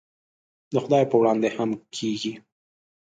[0.73, 2.33] د خدای په وړاندې هم کېږي.